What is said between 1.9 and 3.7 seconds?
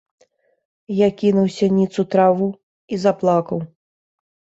у траву і заплакаў.